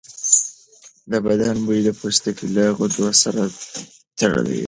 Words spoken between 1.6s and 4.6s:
بوی د پوستکي له غدو سره تړلی دی.